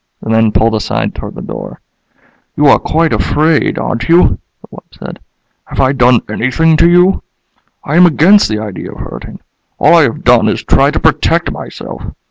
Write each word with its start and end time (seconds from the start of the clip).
The 0.19 0.31
men 0.31 0.51
pulled 0.51 0.73
aside 0.73 1.13
toward 1.13 1.35
the 1.35 1.43
door. 1.43 1.79
"You 2.57 2.65
are 2.65 2.79
quite 2.79 3.13
afraid, 3.13 3.77
aren't 3.77 4.09
you?" 4.09 4.39
the 4.61 4.67
wub 4.75 4.83
said. 4.91 5.19
"Have 5.65 5.79
I 5.79 5.91
done 5.93 6.21
anything 6.27 6.75
to 6.77 6.89
you? 6.89 7.21
I 7.83 7.97
am 7.97 8.07
against 8.07 8.49
the 8.49 8.57
idea 8.57 8.91
of 8.93 8.97
hurting. 8.97 9.41
All 9.77 9.93
I 9.93 10.01
have 10.01 10.23
done 10.23 10.47
is 10.47 10.63
try 10.63 10.89
to 10.89 10.99
protect 10.99 11.51
myself. 11.51 12.01